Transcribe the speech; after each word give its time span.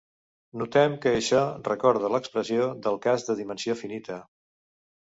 Notem 0.61 0.95
que 1.03 1.13
això 1.17 1.43
recorda 1.69 2.11
l'expressió 2.15 2.73
del 2.89 2.99
cas 3.07 3.31
de 3.31 3.39
dimensió 3.45 3.79
finita. 3.85 4.21